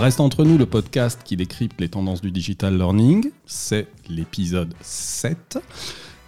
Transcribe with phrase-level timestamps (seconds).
[0.00, 3.30] Reste entre nous le podcast qui décrypte les tendances du digital learning.
[3.46, 5.58] C'est l'épisode 7.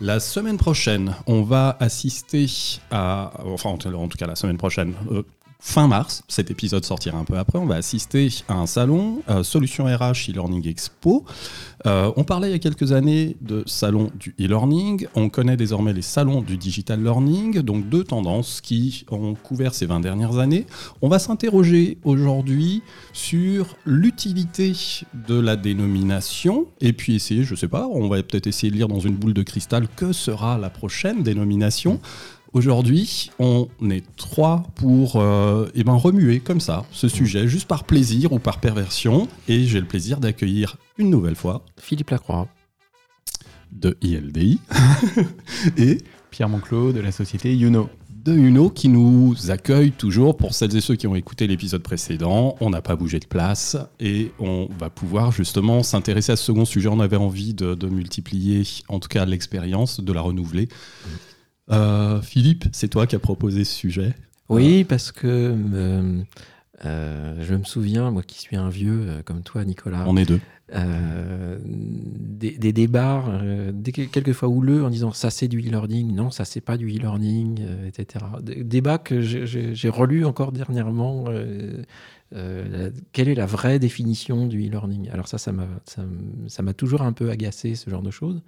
[0.00, 2.46] La semaine prochaine, on va assister
[2.90, 5.22] à, enfin en tout cas la semaine prochaine, euh,
[5.66, 9.42] fin mars, cet épisode sortira un peu après, on va assister à un salon, euh,
[9.42, 11.24] Solution RH e-learning expo.
[11.86, 15.94] Euh, on parlait il y a quelques années de salon du e-learning, on connaît désormais
[15.94, 20.66] les salons du digital learning, donc deux tendances qui ont couvert ces 20 dernières années.
[21.00, 22.82] On va s'interroger aujourd'hui
[23.14, 24.74] sur l'utilité
[25.26, 28.88] de la dénomination et puis essayer, je sais pas, on va peut-être essayer de lire
[28.88, 32.00] dans une boule de cristal que sera la prochaine dénomination.
[32.54, 37.82] Aujourd'hui, on est trois pour euh, eh ben, remuer comme ça ce sujet, juste par
[37.82, 39.26] plaisir ou par perversion.
[39.48, 42.46] Et j'ai le plaisir d'accueillir une nouvelle fois Philippe Lacroix
[43.72, 44.60] de ILDI
[45.78, 45.98] et
[46.30, 47.90] Pierre Monclos de la société Uno
[48.24, 50.36] de Uno qui nous accueille toujours.
[50.36, 53.76] Pour celles et ceux qui ont écouté l'épisode précédent, on n'a pas bougé de place
[53.98, 56.88] et on va pouvoir justement s'intéresser à ce second sujet.
[56.88, 60.68] On avait envie de, de multiplier, en tout cas l'expérience, de la renouveler.
[61.70, 64.14] Euh, Philippe, c'est toi qui as proposé ce sujet.
[64.48, 64.84] Oui, euh.
[64.86, 65.56] parce que
[66.84, 70.04] euh, je me souviens, moi qui suis un vieux comme toi, Nicolas.
[70.06, 70.40] On est deux.
[71.64, 73.24] des, débats,
[74.12, 78.26] quelquefois houleux, en disant ça c'est du e-learning, non, ça c'est pas du e-learning, etc.
[78.42, 81.24] Des débats que j'ai relus encore dernièrement.
[83.12, 85.08] quelle est la vraie définition du e-learning?
[85.10, 88.42] Alors ça, ça m'a toujours un peu agacé, ce genre de choses.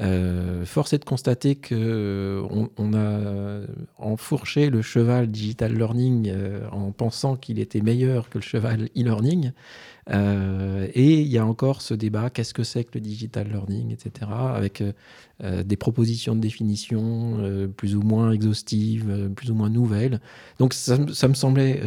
[0.00, 2.42] Euh, force est de constater qu'on euh,
[2.78, 3.60] on a
[3.98, 9.52] enfourché le cheval digital learning euh, en pensant qu'il était meilleur que le cheval e-learning.
[10.08, 14.30] et il y a encore ce débat, qu'est-ce que c'est que le digital learning, etc.,
[14.32, 14.82] avec
[15.40, 20.20] des propositions de définition plus ou moins exhaustives, plus ou moins nouvelles.
[20.58, 21.80] Donc ça me semblait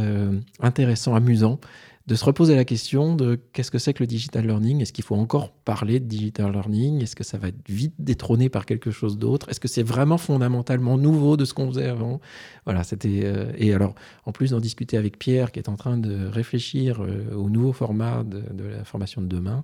[0.61, 1.59] intéressant, amusant
[2.07, 4.81] de se reposer la question de qu'est-ce que c'est que le digital learning?
[4.81, 7.01] Est-ce qu'il faut encore parler de digital learning?
[7.01, 9.49] Est-ce que ça va être vite détrôné par quelque chose d'autre?
[9.49, 12.21] Est-ce que c'est vraiment fondamentalement nouveau de ce qu'on faisait avant?
[12.65, 13.21] Voilà, c'était.
[13.23, 17.01] Euh, et alors, en plus d'en discuter avec Pierre, qui est en train de réfléchir
[17.01, 19.63] euh, au nouveau format de, la formation de demain,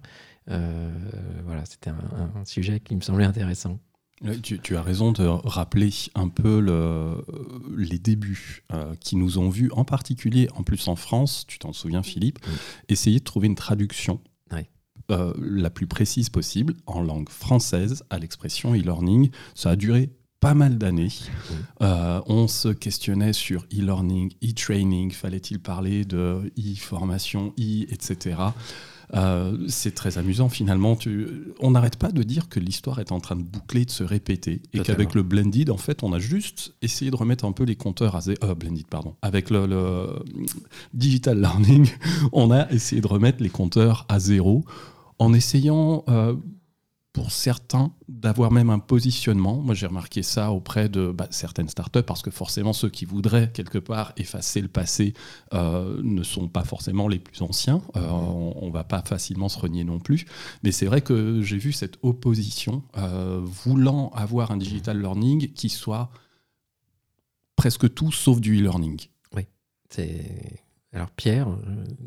[0.50, 0.90] euh,
[1.46, 3.80] voilà, c'était un sujet qui me semblait intéressant.
[4.44, 7.26] Tu, as raison de rappeler un peu le,
[7.76, 11.74] les débuts euh, qui nous ont vus, en particulier, en plus en France, tu t'en
[11.74, 12.40] souviens Philippe,
[12.88, 14.22] essayer de trouver une traduction
[15.12, 19.30] euh, la plus précise possible en langue française à l'expression e-learning.
[19.56, 21.12] Ça a duré pas mal d'années.
[21.82, 28.38] Euh, on se questionnait sur e-learning, e-training, fallait-il parler de e-formation, e, etc.
[29.14, 30.98] Euh, c'est très amusant finalement.
[31.60, 34.62] on n'arrête pas de dire que l'histoire est en train de boucler, de se répéter,
[34.74, 37.76] et qu'avec le blended, en fait, on a juste essayé de remettre un peu les
[37.76, 38.38] compteurs à zéro.
[38.44, 39.16] Euh, blended, pardon.
[39.22, 40.08] Avec le,
[40.94, 41.90] digital learning,
[42.32, 44.64] on a essayé de remettre les compteurs à zéro
[45.20, 46.36] en essayant euh,
[47.14, 49.58] pour certains d'avoir même un positionnement.
[49.58, 53.52] Moi, j'ai remarqué ça auprès de bah, certaines startups parce que forcément, ceux qui voudraient
[53.52, 55.14] quelque part effacer le passé
[55.54, 57.82] euh, ne sont pas forcément les plus anciens.
[57.98, 60.26] Euh, on, ne va pas facilement se renier non plus.
[60.64, 65.68] Mais c'est vrai que j'ai vu cette opposition euh, voulant avoir un digital learning qui
[65.68, 66.10] soit
[67.58, 69.08] presque tout sauf du e-learning.
[69.36, 69.44] Oui.
[70.94, 71.48] Alors, Pierre,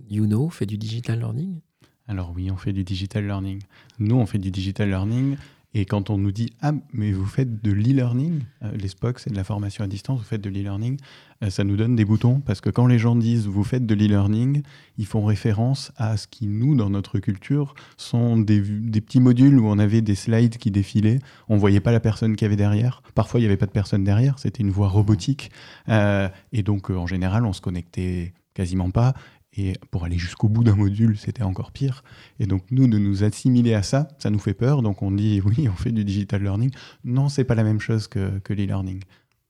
[0.09, 1.61] you know, fait du digital learning?
[2.07, 3.61] Alors oui, on fait du digital learning.
[3.99, 5.37] Nous, on fait du digital learning.
[5.77, 9.31] Et quand on nous dit Ah, mais vous faites de l'e-learning, euh, les SPOC, c'est
[9.31, 10.99] de la formation à distance, vous faites de l'e-learning,
[11.43, 13.95] euh, ça nous donne des boutons parce que quand les gens disent vous faites de
[13.95, 14.63] l'e-learning,
[14.99, 19.67] ils font référence à ce qui, nous, dans notre culture, sont des, petits modules où
[19.67, 23.03] on avait des slides qui défilaient, on voyait pas la personne qui avait derrière.
[23.17, 25.51] Parfois, il n'y avait pas de personne derrière, c'était une voix robotique.
[25.89, 29.15] Euh, et donc, en général, on se connectait quasiment pas.
[29.57, 32.03] Et pour aller jusqu'au bout d'un module, c'était encore pire.
[32.41, 34.83] Et donc, nous, de nous assimiler à ça, ça nous fait peur.
[34.83, 36.71] Donc, on dit, oui, on fait du digital learning.
[37.05, 39.01] Non, c'est pas la même chose que, que l'e-learning.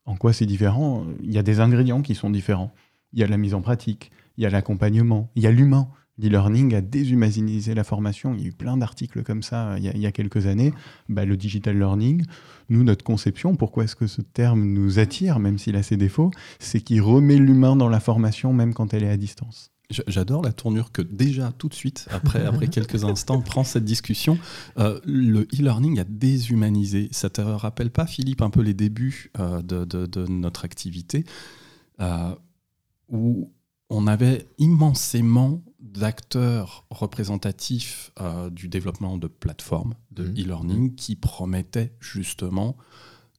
[0.07, 1.07] En quoi c'est différent?
[1.23, 2.73] Il y a des ingrédients qui sont différents.
[3.15, 5.89] Il y a la mise en pratique, il y a l'accompagnement, il y a l'humain.
[6.19, 8.35] L'e-learning a déshumanisé la formation.
[8.35, 10.73] Il y a eu plein d'articles comme ça euh, il y a, quelques années.
[11.09, 12.25] Bah, le digital learning,
[12.69, 16.31] nous, notre conception, pourquoi est-ce que ce terme nous attire, même s'il a ses défauts,
[16.59, 19.74] c'est qu'il remet l'humain dans la formation, même quand elle est à distance.
[20.07, 24.39] J'adore la tournure que déjà, tout de suite, après, après quelques instants, prend cette discussion.
[24.79, 27.09] Euh, le e-learning a déshumanisé.
[27.13, 31.25] Ça te rappelle pas, Philippe, un peu les débuts euh, de, notre activité,
[32.01, 32.35] euh,
[33.09, 33.53] où
[33.91, 38.11] on avait immensément d'acteurs représentatifs
[38.51, 40.33] du développement de plateformes de mmh.
[40.41, 42.77] e-learning qui promettaient justement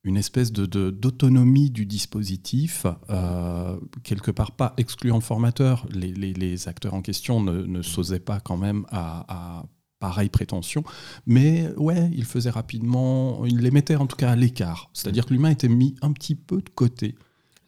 [0.06, 5.86] une espèce de, d'autonomie du dispositif, euh, quelque part pas excluant le formateur.
[5.92, 9.66] Les, les, acteurs en question ne, ne s'osaient pas quand même à, à
[10.00, 10.84] pareille prétention,
[11.26, 14.90] mais ouais, il faisait rapidement, il les mettait en tout cas à l'écart.
[14.94, 17.16] C'est-à-dire que l'humain était mis un petit peu de côté.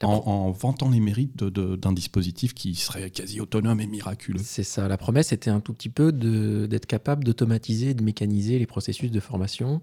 [0.03, 4.39] En, vantant les mérites d'un dispositif qui serait quasi autonome et miraculeux.
[4.43, 4.87] C'est ça.
[4.87, 9.19] La promesse était un tout petit peu d'être capable d'automatiser, de mécaniser les processus de
[9.19, 9.81] formation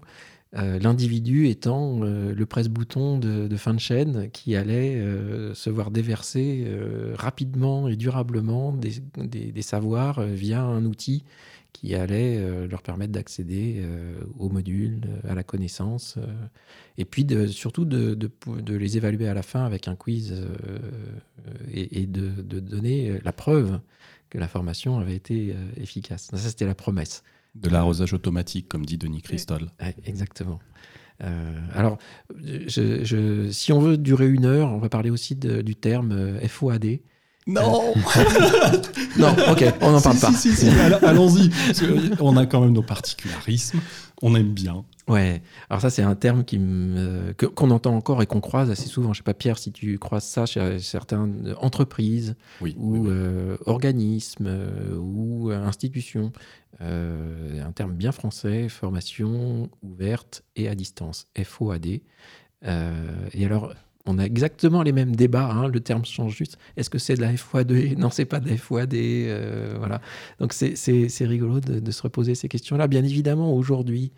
[0.57, 5.91] euh, l'individu étant euh, le presse-bouton de, fin de chaîne qui allait euh, se voir
[5.91, 6.65] déverser
[7.15, 11.23] rapidement et durablement des, savoirs via un outil
[11.73, 13.83] qui allait leur permettre d'accéder
[14.39, 16.17] au module, à la connaissance,
[16.97, 18.17] et puis surtout de,
[18.67, 20.33] les évaluer à la fin avec un quiz
[21.71, 23.79] et, et de, donner la preuve
[24.29, 26.29] que la formation avait été efficace.
[26.31, 27.23] Ça, c'était la promesse.
[27.55, 29.69] De l'arrosage automatique, comme dit Denis Christol.
[30.05, 30.59] exactement.
[31.23, 31.97] Euh, alors,
[32.37, 36.99] je, si on veut durer une heure, on va parler aussi du terme euh, FOAD.
[37.47, 37.93] Non
[39.17, 40.33] Non, ok, on n'en parle pas.
[40.33, 40.67] Si, si,
[41.03, 41.51] allons-y.
[42.19, 43.79] On a quand même nos particularismes,
[44.21, 44.83] on aime bien.
[45.07, 46.59] Ouais, alors ça c'est un terme qui
[47.37, 49.13] qu'on entend encore et qu'on croise assez souvent.
[49.13, 52.35] Je sais pas Pierre si tu croises ça chez certaines entreprises
[52.75, 56.31] ou euh, organismes euh, ou institutions.
[56.81, 61.85] Euh, un terme bien français, formation ouverte et à distance, FOAD.
[61.85, 62.01] et
[63.45, 63.75] alors
[64.07, 65.51] on a exactement les mêmes débats.
[65.51, 66.57] Hein, le terme change juste.
[66.77, 68.95] Est-ce que c'est de la FOAD Non, c'est pas de la FOAD.
[69.77, 70.01] voilà.
[70.39, 72.87] Donc c'est rigolo de, de, se reposer ces questions-là.
[72.87, 74.11] Bien évidemment, aujourd'hui,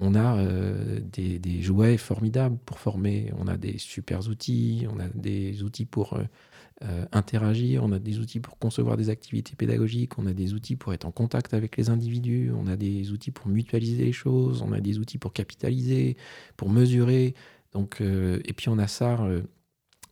[0.00, 5.08] on a euh, des, jouets formidables pour former, on a des super outils, on a
[5.08, 6.24] des outils pour euh,
[6.82, 10.74] euh, interagir, on a des outils pour concevoir des activités pédagogiques, on a des outils
[10.74, 14.62] pour être en contact avec les individus, on a des outils pour mutualiser les choses,
[14.62, 16.16] on a des outils pour capitaliser,
[16.56, 17.34] pour mesurer.
[17.72, 19.18] Donc, et puis on a ça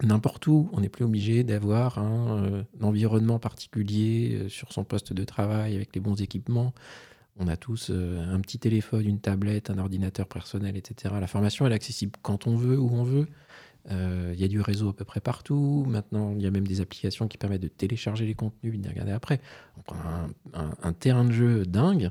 [0.03, 0.69] n'importe où.
[0.73, 6.01] On n'est plus obligé d'avoir un environnement particulier sur son poste de travail avec les
[6.01, 6.75] bons équipements.
[7.39, 11.15] On a tous euh, un petit téléphone, une tablette, un ordinateur personnel, etc.
[11.21, 13.27] La formation, est accessible quand on veut, où on veut.
[13.91, 15.85] Euh, il y a du réseau à peu près partout.
[15.89, 18.89] Maintenant, il y a même des applications qui permettent de télécharger les contenus et de
[18.89, 19.41] regarder après.
[19.89, 19.95] On
[20.55, 22.11] un, un, terrain de jeu dingue.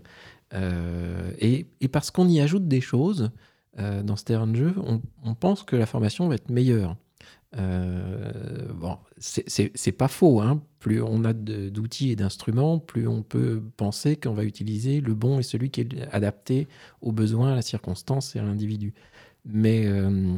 [0.54, 3.32] Euh, et, parce qu'on y ajoute des choses
[3.78, 4.76] dans ce terrain de jeu,
[5.24, 6.98] on, pense que la formation va être meilleure.
[7.54, 8.91] Bon,
[9.22, 10.42] c'est pas faux.
[10.42, 10.62] Hein.
[10.80, 15.40] Plus on a d'outils et d'instruments, plus on peut penser qu'on va utiliser le bon
[15.40, 16.68] et celui qui est adapté
[17.02, 18.94] aux besoins, à la circonstance et à l'individu.
[19.46, 20.38] Mais euh,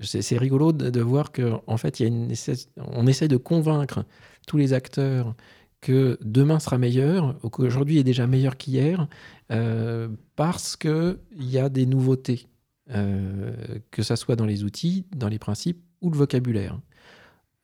[0.00, 2.32] c'est rigolo de, voir qu'en en fait, y a une,
[2.78, 4.04] on essaie de convaincre
[4.46, 5.34] tous les acteurs
[5.80, 9.08] que demain sera meilleur, ou qu'aujourd'hui est déjà meilleur qu'hier,
[9.50, 12.46] euh, parce qu'il y a des nouveautés.
[12.90, 13.54] Euh,
[13.90, 16.78] que ça soit dans les outils, dans les principes ou le vocabulaire.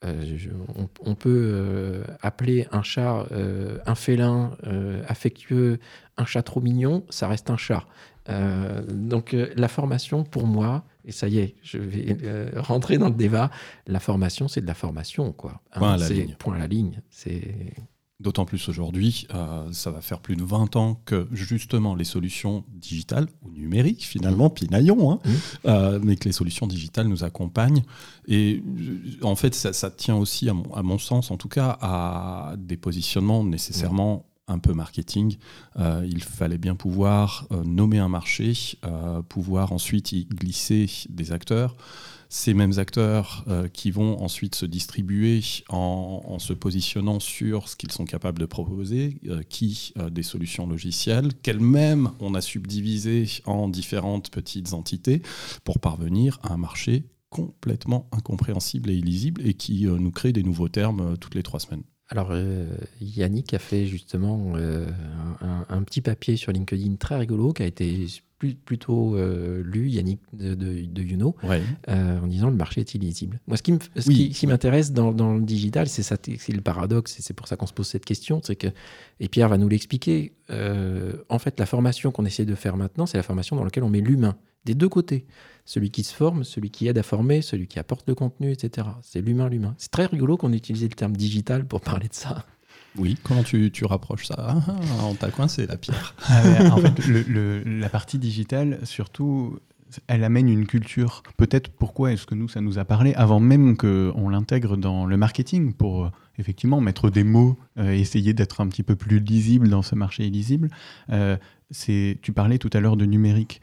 [0.05, 0.37] Euh,
[1.05, 3.27] on, peut euh, appeler un chat
[3.85, 4.53] un félin
[5.09, 5.79] affectueux,
[6.17, 7.85] un chat trop mignon, ça reste un chat.
[8.89, 12.17] donc la formation, pour moi, et ça y est, je vais
[12.57, 13.51] rentrer dans le débat,
[13.87, 15.63] la formation, c'est de la formation, quoi.
[15.73, 16.37] Point à la ligne.
[16.39, 17.01] Point à la ligne.
[17.11, 17.75] C'est
[18.21, 22.65] D'autant plus aujourd'hui, euh, ça va faire plus de 20 ans que justement les solutions
[22.69, 25.31] digitales ou numériques, finalement, pinaillons, hein, mmh.
[25.67, 27.85] euh, mais que les solutions digitales nous accompagnent.
[28.27, 28.61] Et
[29.23, 34.27] en fait, ça, tient aussi, à mon, sens en tout cas, à des positionnements nécessairement
[34.49, 35.37] un peu marketing.
[35.79, 38.79] Euh, il fallait bien pouvoir nommer un marché,
[39.29, 41.77] pouvoir ensuite y glisser des acteurs
[42.29, 47.93] ces mêmes acteurs euh, qui vont ensuite se distribuer en, se positionnant sur ce qu'ils
[47.93, 53.69] sont capables de proposer, euh, qui euh, des solutions logicielles, qu'elles-mêmes on a subdivisées en
[53.69, 55.23] différentes petites entités
[55.65, 60.69] pour parvenir à un marché complètement incompréhensible et illisible et qui nous crée des nouveaux
[60.69, 61.83] termes toutes les trois semaines.
[62.09, 62.33] Alors,
[63.01, 68.07] Yannick a fait justement un, un, petit papier sur LinkedIn très rigolo qui a été
[68.39, 71.35] plutôt euh, lu, Yannick de, de, Youno,
[71.89, 73.41] euh, en disant le marché est illisible.
[73.47, 77.35] Moi, ce qui m'intéresse dans, dans, le digital, c'est ça, c'est le paradoxe, et c'est
[77.35, 78.69] pour ça qu'on se pose cette question, c'est que,
[79.21, 83.07] et Pierre va nous l'expliquer, euh, en fait, la formation qu'on essaie de faire maintenant,
[83.07, 85.27] c'est la formation dans laquelle on met l'humain, des deux côtés.
[85.69, 88.89] Celui qui se forme, celui qui aide à former, celui qui apporte le contenu, etc.
[89.03, 89.75] C'est l'humain, l'humain.
[89.77, 92.47] C'est très rigolo qu'on ait utilisé le terme digital pour parler de ça.
[92.97, 94.37] Oui, comment tu, tu rapproches ça?
[94.39, 96.15] Ah, ah, On t'a coincé la pierre.
[96.27, 99.59] Ah en fait, le, la partie digitale, surtout,
[100.07, 101.23] elle amène une culture.
[101.37, 105.19] Peut-être pourquoi est-ce que nous, ça nous a parlé avant même qu'on l'intègre dans le
[105.19, 106.09] marketing pour euh,
[106.39, 110.27] effectivement mettre des mots, euh, essayer d'être un petit peu plus lisible dans ce marché
[110.27, 110.71] illisible.
[111.11, 111.37] Euh,
[111.71, 113.61] tu parlais tout à l'heure de numérique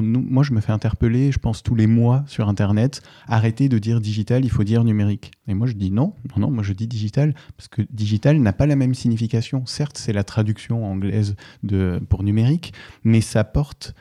[0.00, 4.00] moi, je me fais interpeller, je pense, tous les mois sur Internet, arrêtez de dire
[4.00, 5.32] digital, il faut dire numérique.
[5.48, 8.54] Et moi, je dis non, non, non, moi, je dis digital, parce que digital n'a
[8.54, 9.66] pas la même signification.
[9.66, 12.72] Certes, c'est la traduction anglaise de, pour numérique,
[13.04, 13.94] mais ça porte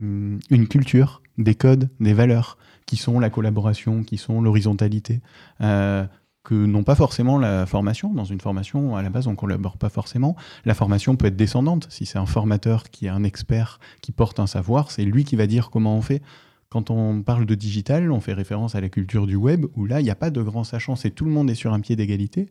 [0.00, 5.20] hum, une culture, des codes, des valeurs, qui sont la collaboration, qui sont l'horizontalité.
[5.60, 6.06] Euh,
[6.48, 8.14] que n'ont pas forcément la formation.
[8.14, 10.34] Dans une formation, à la base, on ne collabore pas forcément.
[10.64, 11.86] La formation peut être descendante.
[11.90, 15.36] Si c'est un formateur qui est un expert, qui porte un savoir, c'est lui qui
[15.36, 16.22] va dire comment on fait.
[16.70, 20.00] Quand on parle de digital, on fait référence à la culture du web, où là,
[20.00, 21.96] il n'y a pas de grand sachant, c'est tout le monde est sur un pied
[21.96, 22.48] d'égalité.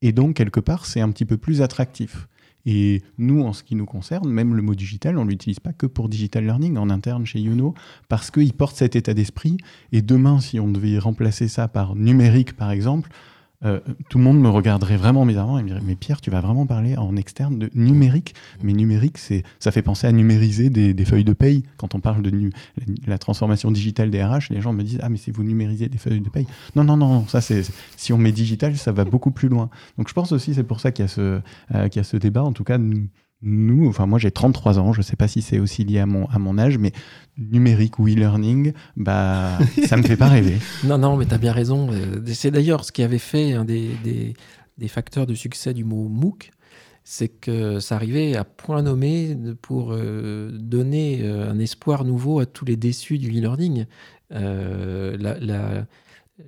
[0.00, 2.28] Et donc, quelque part, c'est un petit peu plus attractif.
[2.66, 5.72] Et nous, en ce qui nous concerne, même le mot digital, on ne l'utilise pas
[5.72, 7.74] que pour digital learning en interne chez Youno,
[8.08, 9.56] parce qu'il porte cet état d'esprit.
[9.92, 13.10] Et demain, si on devait remplacer ça par numérique, par exemple,
[13.64, 16.40] euh, tout le monde me regarderait vraiment bizarrement et me dirait Mais Pierre, tu vas
[16.40, 18.34] vraiment parler en externe de numérique?
[18.62, 21.62] Mais numérique, c'est, ça fait penser à numériser des, feuilles de paye.
[21.76, 22.50] Quand on parle de
[23.06, 25.98] la transformation digitale des RH, les gens me disent Ah, mais si vous numérisez des
[25.98, 26.46] feuilles de paye.
[26.74, 27.62] Non, non, non, ça c'est,
[27.96, 29.70] si on met digital, ça va beaucoup plus loin.
[29.96, 31.40] Donc je pense aussi, c'est pour ça qu'il y a ce,
[31.74, 32.42] euh, y a ce débat.
[32.42, 32.78] En tout cas,
[33.42, 36.06] nous, enfin moi j'ai 33 ans, je ne sais pas si c'est aussi lié à
[36.06, 36.92] mon, à mon âge, mais
[37.36, 40.56] numérique ou e-learning, bah, ça ne me fait pas rêver.
[40.84, 41.88] Non, non, mais tu as bien raison.
[41.90, 44.34] Euh, c'est d'ailleurs ce qui avait fait un des, des,
[44.78, 46.50] des, facteurs de succès du mot MOOC,
[47.04, 52.46] c'est que ça arrivait à point nommé pour euh, donner euh, un espoir nouveau à
[52.46, 53.86] tous les déçus du e-learning.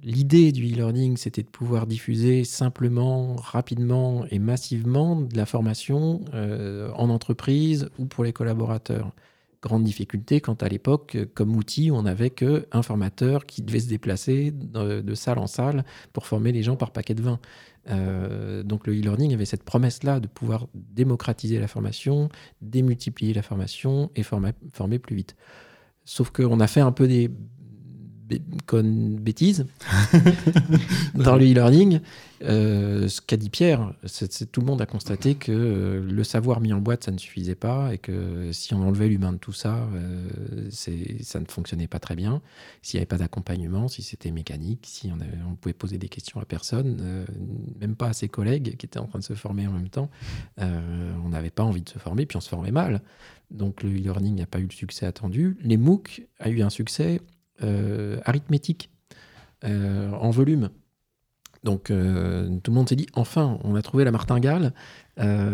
[0.02, 6.90] L'idée du e-learning, c'était de pouvoir diffuser simplement, rapidement et massivement de la formation euh,
[6.92, 9.12] en entreprise ou pour les collaborateurs.
[9.62, 14.52] Grande difficulté quand à l'époque, comme outil, on n'avait qu'un formateur qui devait se déplacer
[14.52, 17.40] de, salle en salle pour former les gens par paquet de vin.
[17.88, 22.28] Euh, donc le e-learning avait cette promesse-là de pouvoir démocratiser la formation,
[22.60, 25.34] démultiplier la formation et former, former plus vite.
[26.04, 27.30] Sauf qu'on a fait un peu des
[28.66, 29.66] conne bêtise
[31.14, 32.00] dans le e-learning.
[32.44, 36.60] Euh, ce qu'a dit Pierre, c'est tout le monde a constaté que euh, le savoir
[36.60, 39.52] mis en boîte, ça ne suffisait pas et que si on enlevait l'humain de tout
[39.52, 42.40] ça, euh, ça ne fonctionnait pas très bien.
[42.82, 46.44] S'il n'y avait pas d'accompagnement, si c'était mécanique, si on, pouvait poser des questions à
[46.44, 47.26] personne,
[47.80, 50.08] même pas à ses collègues qui étaient en train de se former en même temps,
[50.58, 53.02] on n'avait pas envie de se former, puis on se formait mal.
[53.50, 55.56] Donc le e-learning n'a pas eu le succès attendu.
[55.62, 57.20] Les MOOC a eu un succès
[58.24, 58.90] arithmétique
[59.64, 60.70] euh, en volume.
[61.64, 64.72] Donc euh, tout le monde s'est dit enfin, on a trouvé la martingale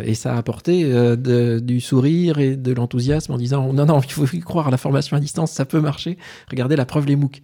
[0.02, 4.26] et ça a apporté du sourire et de l'enthousiasme en disant non non il faut
[4.26, 6.18] y croire la formation à distance, ça peut marcher.
[6.50, 7.40] Regardez la preuve les MOOC.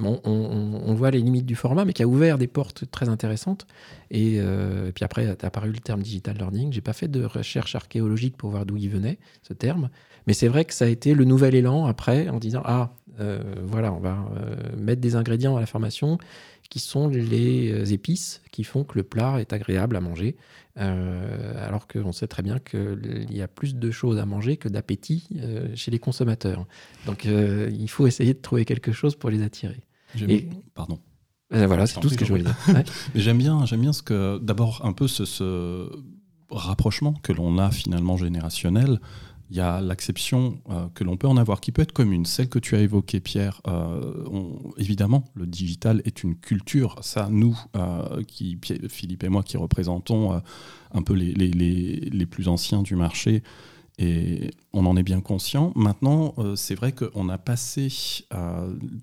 [0.00, 3.66] On, voit les limites du format, mais qui a ouvert des portes très intéressantes.
[4.10, 4.40] Et,
[4.94, 6.72] puis après, est apparu le terme digital learning.
[6.72, 9.90] J'ai pas fait de recherche archéologique pour voir d'où il venait, ce terme.
[10.26, 13.42] Mais c'est vrai que ça a été le nouvel élan après, en disant Ah, euh,
[13.62, 16.18] voilà, on va euh, mettre des ingrédients à la formation
[16.70, 20.36] qui sont les euh, épices qui font que le plat est agréable à manger.
[20.76, 25.28] Alors qu'on sait très bien qu'il y a plus de choses à manger que d'appétit
[25.74, 26.66] chez les consommateurs.
[27.06, 29.80] Donc il faut essayer de trouver quelque chose pour les attirer.
[30.28, 30.48] Et...
[30.74, 30.98] Pardon.
[31.50, 32.56] voilà, c'est tout ce que je voulais dire.
[33.14, 35.90] J'aime bien, j'aime bien ce que, d'abord, un peu ce, ce
[36.50, 39.00] rapprochement que l'on a finalement générationnel
[39.52, 42.48] il y a l'acception euh, que l'on peut en avoir, qui peut être commune, celle
[42.48, 43.60] que tu as évoquée, Pierre.
[43.68, 44.24] Euh,
[44.78, 46.96] évidemment, le digital est une culture.
[47.02, 50.40] Ça, nous, euh, qui, Philippe et moi, qui représentons
[50.92, 53.42] un peu les, les, plus anciens du marché,
[53.98, 55.70] et on en est bien conscient.
[55.76, 57.88] Maintenant, c'est vrai qu'on a passé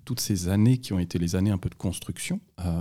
[0.03, 2.39] toutes ces années qui ont été les années un peu de construction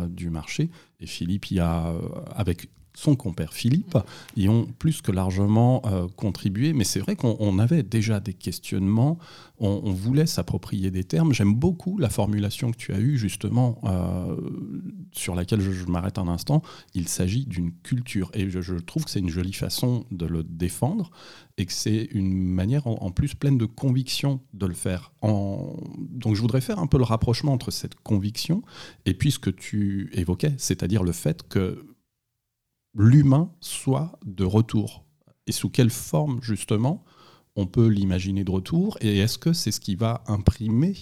[0.09, 0.71] du marché.
[1.01, 1.93] Et Philippe y a,
[2.35, 3.97] avec son compère Philippe
[4.37, 6.73] y ont plus que largement euh, contribué.
[6.73, 9.19] Mais c'est vrai qu'on avait déjà des questionnements,
[9.61, 11.33] on, voulait s'approprier des termes.
[11.33, 14.37] J'aime beaucoup la formulation que tu as eue justement, euh,
[15.13, 16.61] sur laquelle je, m'arrête un instant.
[16.95, 18.33] Il s'agit d'une culture.
[18.35, 21.11] Et je, trouve que c'est une jolie façon de le défendre
[21.57, 25.13] et que c'est une manière en, plus pleine de conviction de le faire.
[25.23, 28.63] Donc je voudrais faire un peu le rapprochement entre cette conviction
[29.07, 31.85] et puis ce que tu évoquais, c'est-à-dire le fait que
[32.95, 35.05] l'humain soit de retour.
[35.47, 37.05] Et sous quelle forme, justement,
[37.57, 40.95] on peut l'imaginer de retour Et est-ce que c'est ce qui va imprimer,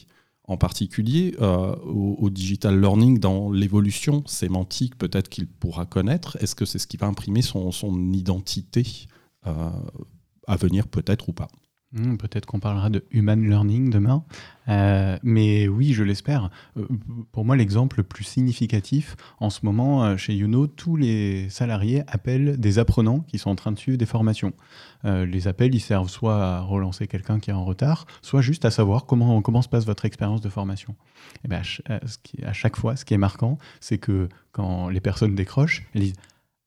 [0.45, 6.37] en particulier euh, au, digital learning, dans l'évolution sémantique peut-être qu'il pourra connaître?
[6.41, 7.71] Est-ce que c'est ce qui va imprimer son,
[8.13, 9.07] identité
[9.47, 9.71] euh,
[10.47, 11.49] à venir peut-être ou pas?
[11.93, 14.25] Hmm, peut-être qu'on parlera de human learning demain.
[14.69, 16.51] Euh, mais oui, je l'espère.
[16.77, 16.85] Euh,
[17.31, 22.03] pour moi, l'exemple le plus significatif, en ce moment, euh, chez Youno, tous les salariés
[22.09, 24.53] appellent des apprenants qui sont en train de suivre des formations.
[25.05, 28.73] les appels, ils servent soit à relancer quelqu'un qui est en retard, soit juste à
[28.73, 30.97] savoir comment, comment se passe votre expérience de formation.
[31.45, 35.85] Et bien, à, chaque fois, ce qui est marquant, c'est que quand les personnes décrochent,
[35.95, 36.17] elles disent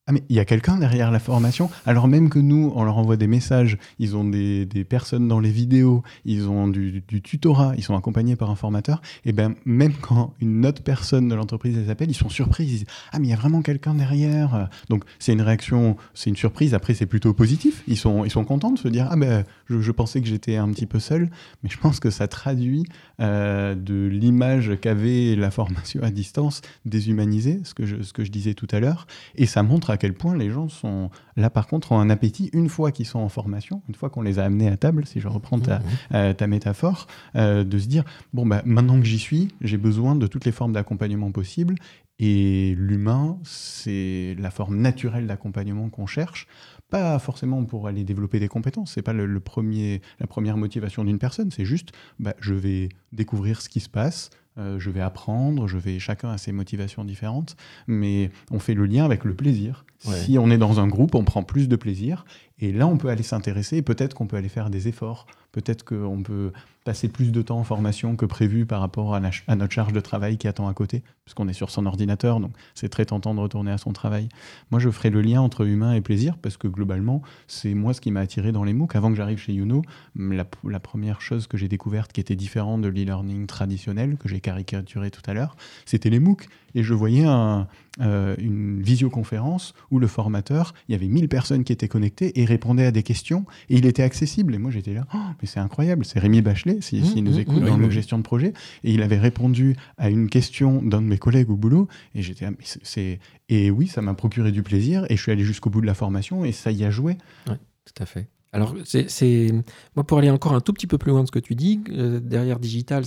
[0.10, 2.98] ah mais il y a quelqu'un derrière la formation, alors même que nous, on leur
[2.98, 7.84] envoie des messages, ils ont des, personnes dans les vidéos, ils ont du, tutorat, ils
[7.84, 11.92] sont accompagnés par un formateur, et bien même quand une autre personne de l'entreprise les
[11.92, 14.68] appelle, ils sont surpris, ils disent Ah mais il y a vraiment quelqu'un derrière.
[14.90, 18.46] Donc c'est une réaction, c'est une surprise, après c'est plutôt positif, ils sont, ils sont
[18.46, 21.30] contents de se dire Ah ben je, pensais que j'étais un petit peu seul,
[21.62, 22.84] mais je pense que ça traduit
[23.20, 28.32] euh, de l'image qu'avait la formation à distance déshumanisée, ce que je, ce que je
[28.32, 31.68] disais tout à l'heure, et ça montre à quel point les gens sont là par
[31.68, 34.46] contre ont un appétit une fois qu'ils sont en formation, une fois qu'on les a
[34.46, 36.16] amenés à table, si je reprends ta, mmh, mmh.
[36.16, 38.04] Euh, ta métaphore, euh, de se dire
[38.34, 41.76] bon bah maintenant que j'y suis, j'ai besoin de toutes les formes d'accompagnement possibles
[42.18, 46.48] et l'humain, c'est la forme naturelle d'accompagnement qu'on cherche
[46.90, 51.20] pas forcément pour aller développer des compétences, c'est pas le, premier, la première motivation d'une
[51.20, 55.78] personne, c'est juste bah, je vais découvrir ce qui se passe, je vais apprendre, je
[55.78, 57.56] vais chacun a ses motivations différentes,
[57.88, 59.86] mais on fait le lien avec le plaisir.
[60.00, 62.26] Si on est dans un groupe, on prend plus de plaisir,
[62.60, 66.24] et là on peut aller s'intéresser, peut-être qu'on peut aller faire des efforts, peut-être qu'on
[66.24, 66.52] peut
[66.86, 70.38] passer plus de temps en formation que prévu par rapport à, notre charge de travail
[70.38, 73.72] qui attend à côté, puisqu'on est sur son ordinateur, donc c'est très tentant de retourner
[73.72, 74.30] à son travail.
[74.72, 78.02] Moi, je ferai le lien entre humain et plaisir, parce que globalement, c'est moi ce
[78.02, 78.96] qui m'a attiré dans les MOOC.
[78.96, 79.82] Avant que j'arrive chez Youno,
[80.16, 84.40] la, la, première chose que j'ai découverte qui était différente de l'e-learning traditionnel, que j'ai
[84.40, 86.48] caricaturé tout à l'heure, c'était les MOOC.
[86.76, 87.68] Et je voyais un,
[88.02, 92.46] euh, une visioconférence où le formateur, il y avait 1000 personnes qui étaient connectées et
[92.46, 94.56] répondaient à des questions, et il était accessible.
[94.56, 97.40] Et moi, j'étais là, oh, mais c'est incroyable, c'est Rémi Bachelet, s'il si, nous mmh,
[97.40, 101.02] écoute mmh, dans nos gestions de projet, et il avait répondu à une question d'un
[101.02, 104.64] de mes collègues au boulot, et j'étais, ah, c'est, et oui, ça m'a procuré du
[104.64, 107.18] plaisir, et je suis allé jusqu'au bout de la formation, et ça y a joué.
[107.48, 108.28] Oui, tout à fait.
[108.52, 109.52] Alors, c'est
[109.96, 111.82] moi pour aller encore un tout petit peu plus loin de ce que tu dis,
[111.90, 113.04] euh, derrière digital,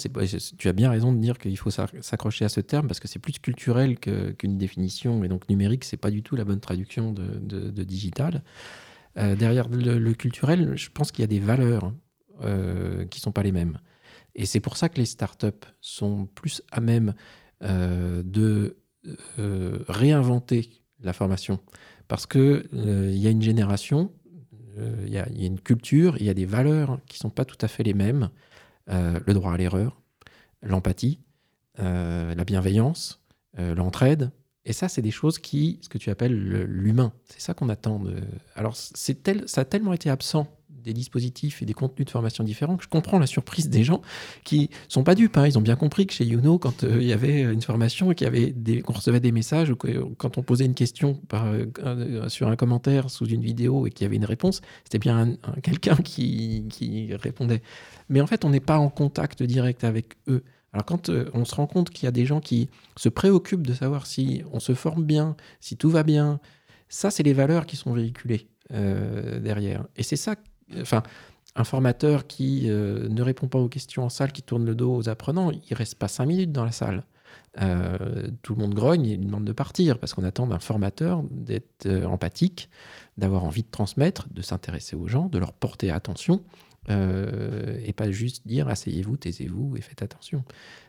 [0.56, 3.18] tu as bien raison de dire qu'il faut s'accrocher à ce terme parce que c'est
[3.18, 7.82] plus culturel qu'une définition et donc numérique, c'est pas du tout la bonne traduction de,
[7.82, 8.45] digital.
[9.19, 11.93] Euh, derrière le, culturel, je pense qu'il y a des valeurs
[12.43, 13.78] euh, qui sont pas les mêmes.
[14.36, 17.14] Et c'est pour ça que les startups sont plus à même
[17.64, 18.76] euh, de
[19.88, 21.58] réinventer la formation.
[22.06, 24.12] Parce qu'il il y a une génération,
[24.76, 27.69] il y, a une culture, il y a des valeurs qui sont pas tout à
[27.69, 28.30] fait les mêmes.
[28.89, 30.00] le droit à l'erreur,
[30.63, 31.21] l'empathie,
[31.78, 33.23] la bienveillance,
[33.58, 34.30] l'entraide.
[34.65, 37.99] Et ça, c'est des choses qui, ce que tu appelles l'humain, c'est ça qu'on attend.
[37.99, 38.15] De...
[38.54, 38.76] Alors,
[39.23, 40.47] tel, ça a tellement été absent
[40.82, 44.02] des dispositifs et des contenus de formation différents que je comprends la surprise des gens
[44.45, 45.36] qui sont pas dupes.
[45.36, 45.47] Hein.
[45.47, 48.82] Ils ont bien compris que chez Youno, quand euh, il y avait une formation et
[48.82, 53.26] qu'on recevait des messages ou quand on posait une question euh, sur un commentaire sous
[53.26, 57.62] une vidéo et qu'il y avait une réponse, c'était bien quelqu'un qui, qui répondait.
[58.08, 60.42] Mais en fait, on n'est pas en contact direct avec eux.
[60.73, 63.66] Alors quand euh, on se rend compte qu'il y a des gens qui se préoccupent
[63.66, 66.40] de savoir si on se forme bien, si tout va bien,
[66.88, 69.84] ça c'est les valeurs qui sont véhiculées derrière.
[69.97, 70.34] Et c'est ça,
[70.80, 71.02] enfin,
[71.54, 74.95] un formateur qui euh, ne répond pas aux questions en salle, qui tourne le dos
[74.95, 77.04] aux apprenants, il reste pas cinq minutes dans la salle.
[78.43, 82.71] tout le monde grogne et demande de partir parce qu'on attend d'un formateur d'être empathique,
[83.19, 86.43] d'avoir envie de transmettre, de s'intéresser aux gens, de leur porter attention
[86.91, 90.45] euh, et pas juste dire asseyez-vous, taisez-vous et faites attention.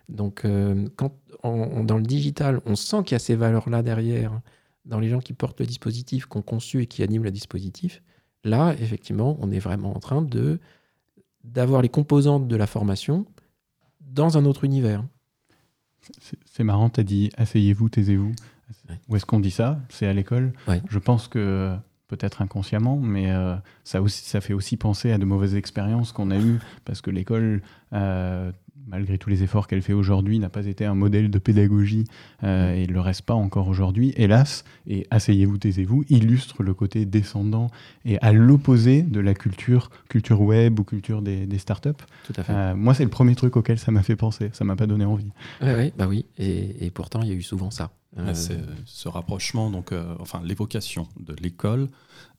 [0.09, 4.39] Donc, euh, quand dans le digital, on sent qu'il y a ces valeurs-là derrière,
[4.85, 8.01] dans les gens qui portent le dispositif, qui ont conçu et qui animent le dispositif,
[8.43, 10.59] là, effectivement, on est vraiment en train de
[11.43, 13.25] d'avoir les composantes de la formation
[13.99, 15.03] dans un autre univers.
[16.45, 18.33] C'est marrant, tu as dit asseyez-vous, taisez-vous.
[19.09, 19.79] Où est-ce qu'on dit ça?
[19.89, 20.53] C'est à l'école?
[20.89, 21.75] Je pense que
[22.07, 26.31] peut-être inconsciemment, mais euh, ça, aussi, ça fait aussi penser à de mauvaises expériences qu'on
[26.31, 27.61] a eues, parce que l'école,
[27.93, 28.51] euh,
[28.87, 32.05] malgré tous les efforts qu'elle fait aujourd'hui, n'a pas été un modèle de pédagogie
[32.43, 37.05] euh, et ne le reste pas encore aujourd'hui, hélas, et asseyez-vous, taisez-vous, illustre le côté
[37.05, 37.69] descendant
[38.05, 41.89] et à l'opposé de la culture, culture web ou culture des, des startups.
[42.25, 42.75] Tout à fait.
[42.75, 45.31] moi, c'est le premier truc auquel ça m'a fait penser, ça m'a pas donné envie.
[45.61, 47.91] Oui, bah oui, et, et pourtant, il y a eu souvent ça.
[48.17, 51.87] Euh, c'est ce rapprochement, donc, euh, enfin, l'évocation de l'école,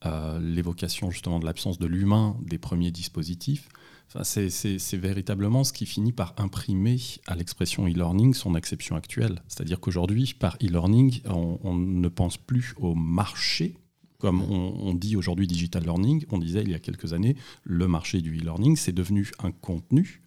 [0.07, 3.69] euh, l'évocation justement de l'absence de l'humain des premiers dispositifs.
[4.09, 9.43] Enfin, c'est véritablement ce qui finit par imprimer à l'expression e-learning son acception actuelle.
[9.49, 13.77] C'est-à-dire qu'aujourd'hui, par e-learning, on, ne pense plus au marché
[14.19, 18.21] Comme on, dit aujourd'hui digital learning, on disait il y a quelques années, le marché
[18.21, 20.23] du e-learning, c'est devenu un contenu.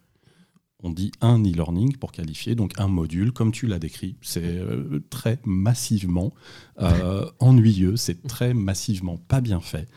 [0.80, 4.16] On dit un e-learning pour qualifier, donc un module, comme tu l'as décrit.
[4.20, 6.32] C'est euh, très massivement
[6.80, 9.88] euh, ennuyeux, c'est très massivement pas bien fait.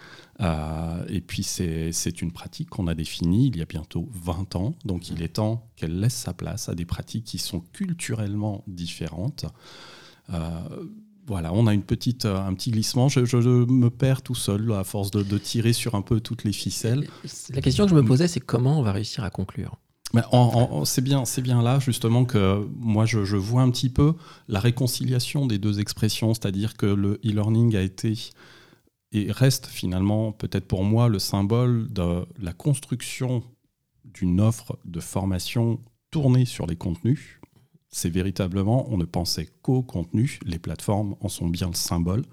[0.42, 4.76] Euh, et puis c'est une pratique qu'on a définie il y a bientôt 20 ans,
[4.86, 9.46] donc il est temps qu'elle laisse sa place à des pratiques qui sont culturellement différentes.
[11.28, 13.08] Voilà, on a une petite, euh, un petit glissement.
[13.08, 17.08] Je, me perds tout seul à force de, tirer sur un peu toutes les ficelles.
[17.54, 19.78] La question que je me posais, c'est comment on va réussir à conclure?
[20.84, 24.14] C'est bien, c'est bien là justement que moi je, vois un petit peu
[24.50, 28.18] la réconciliation des deux expressions, c'est-à-dire que le e-learning a été
[29.12, 33.43] et reste finalement peut-être pour moi le symbole de la construction
[34.06, 35.80] d'une offre de formation
[36.12, 37.41] tournée sur les contenus,
[37.91, 40.39] c'est véritablement, on ne pensait qu'au contenu.
[40.45, 42.24] Les plateformes en sont bien le symbole.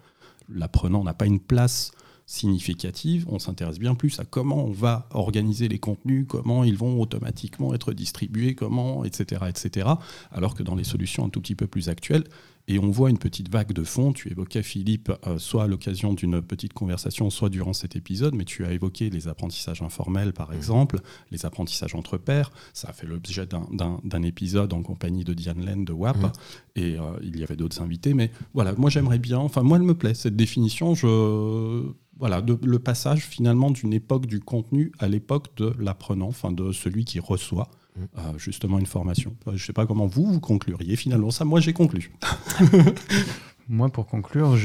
[0.48, 1.90] L'apprenant n'a pas une place
[2.26, 7.00] significative, on s'intéresse bien plus à comment on va organiser les contenus, comment ils vont
[7.00, 9.88] automatiquement être distribués, comment, etc., etc.
[10.30, 12.24] Alors que dans les solutions un tout petit peu plus actuelles,
[12.68, 14.12] et on voit une petite vague de fond.
[14.12, 18.44] Tu évoquais, Philippe, euh, soit à l'occasion d'une petite conversation, soit durant cet épisode, mais
[18.44, 20.54] tu as évoqué les apprentissages informels, par mmh.
[20.54, 21.00] exemple,
[21.31, 22.52] les apprentissages entre pairs.
[22.74, 26.31] Ça a fait l'objet d'un épisode en compagnie de Diane Len de WAP, mmh.
[26.76, 28.12] et euh, il y avait d'autres invités.
[28.12, 30.94] Mais voilà, moi j'aimerais bien, enfin moi elle me plaît, cette définition.
[30.94, 31.87] Je
[32.18, 37.04] voilà, le passage finalement d'une époque du contenu à l'époque de l'apprenant, enfin de celui
[37.04, 37.70] qui reçoit.
[38.18, 39.37] Euh, justement une formation.
[39.46, 41.44] Je ne sais pas comment vous, vous concluriez finalement ça.
[41.44, 42.12] Moi, j'ai conclu.
[43.68, 44.56] Moi, pour conclure,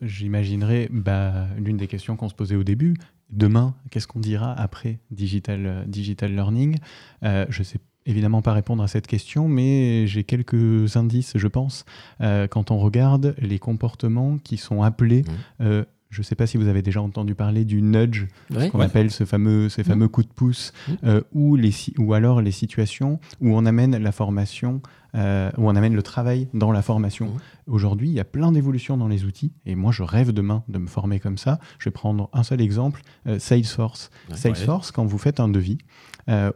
[0.00, 2.96] j'imaginerais bah, l'une des questions qu'on se posait au début.
[3.30, 6.78] Demain, qu'est-ce qu'on dira après digital, digital learning?
[7.24, 11.46] Euh, Je ne sais évidemment pas répondre à cette question, mais j'ai quelques indices, je
[11.46, 11.84] pense,
[12.20, 15.24] euh, quand on regarde les comportements qui sont appelés
[15.60, 15.82] mmh.
[16.12, 19.10] Je ne sais pas si vous avez déjà entendu parler du nudge, ce qu'on appelle
[19.10, 23.56] ce fameux, ces fameux coups de pouce, euh, ou, les, ou alors les situations où
[23.56, 24.82] on amène la formation,
[25.14, 27.32] euh, où on amène le travail dans la formation.
[27.66, 30.76] Aujourd'hui, il y a plein d'évolutions dans les outils, et moi, je rêve demain de
[30.76, 31.58] me former comme ça.
[31.78, 34.10] Je vais prendre un seul exemple, euh, Salesforce.
[34.34, 35.78] Salesforce, quand vous faites un devis,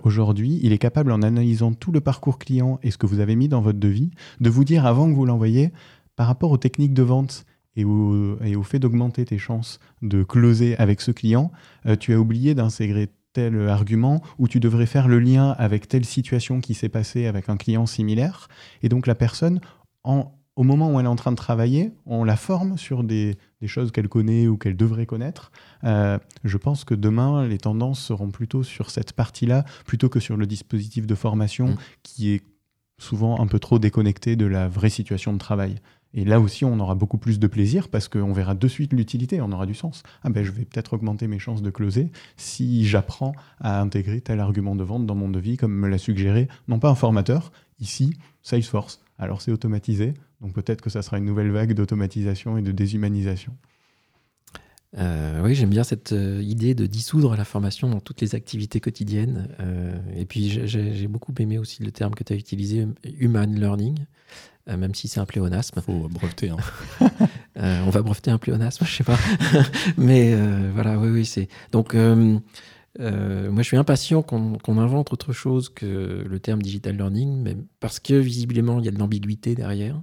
[0.03, 3.37] aujourd'hui, il est capable, en analysant tout le parcours client et ce que vous avez
[3.37, 5.73] mis dans votre devis, de vous dire avant que vous l'envoyez,
[6.14, 11.01] par rapport aux techniques de vente et au, fait d'augmenter tes chances de closer avec
[11.01, 11.53] ce client,
[11.87, 16.07] euh, tu as oublié d'intégrer tel argument où tu devrais faire le lien avec telle
[16.07, 18.49] situation qui s'est passée avec un client similaire.
[18.83, 19.61] Et donc la personne,
[20.57, 23.37] au moment où elle est en train de travailler, on la forme sur des,
[23.67, 25.53] choses qu'elle connaît ou qu'elle devrait connaître.
[25.85, 30.37] Euh, je pense que demain, les tendances seront plutôt sur cette partie-là, plutôt que sur
[30.37, 31.77] le dispositif de formation mmh.
[32.03, 32.43] qui est
[32.99, 35.77] souvent un peu trop déconnecté de la vraie situation de travail.
[36.17, 39.43] Et là aussi, on aura beaucoup plus de plaisir parce qu'on verra de suite l'utilité,
[39.43, 40.03] on aura du sens.
[40.25, 44.41] Ah ben, je vais peut-être augmenter mes chances de closer si j'apprends à intégrer tel
[44.41, 48.17] argument de vente dans mon devis, comme me l'a suggéré, non pas un formateur, ici,
[48.43, 49.03] Salesforce.
[49.19, 53.53] Alors c'est automatisé, donc peut-être que ça sera une nouvelle vague d'automatisation et de déshumanisation.
[54.99, 58.81] Euh, oui, j'aime bien cette euh, idée de dissoudre la formation dans toutes les activités
[58.81, 59.49] quotidiennes.
[59.61, 62.87] Euh, et puis j'ai beaucoup aimé aussi le terme que tu as utilisé,
[63.18, 63.99] human learning.
[64.68, 65.81] Même si c'est un pléonasme.
[65.81, 66.51] faut breveter.
[66.51, 66.57] Hein.
[67.87, 69.18] On va breveter un pléonasme, je sais pas.
[69.96, 70.35] Mais
[70.72, 71.46] voilà, oui, oui, c'est.
[71.70, 72.42] Donc, moi,
[72.99, 78.14] je suis impatient qu'on invente autre chose que le terme digital learning, mais parce que
[78.14, 80.03] visiblement, il y a de l'ambiguïté derrière,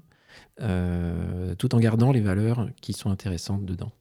[1.57, 3.91] tout en gardant les valeurs qui sont intéressantes dedans.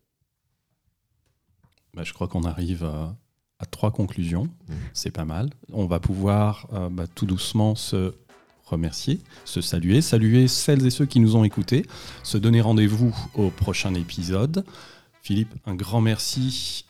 [1.94, 3.16] Bah, je crois qu'on arrive à,
[3.70, 4.44] trois conclusions.
[4.44, 4.74] Mmh.
[4.92, 5.50] C'est pas mal.
[5.72, 8.12] On va pouvoir bah, tout doucement se
[8.72, 11.86] remercier, se saluer, saluer celles et ceux qui nous ont écoutés,
[12.22, 14.64] se donner rendez-vous au prochain épisode.
[15.22, 16.86] Philippe, un grand merci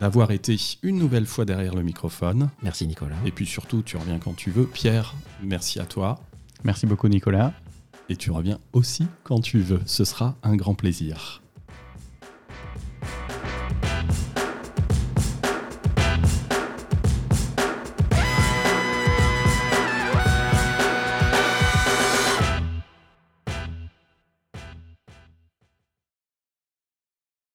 [0.00, 2.50] d'avoir été une nouvelle fois derrière le microphone.
[2.62, 3.16] Merci Nicolas.
[3.24, 4.66] Et puis surtout, tu reviens quand tu veux.
[4.66, 6.20] Pierre, merci à toi.
[6.64, 7.52] Merci beaucoup Nicolas.
[8.08, 9.80] Et tu reviens aussi quand tu veux.
[9.86, 11.41] Ce sera un grand plaisir.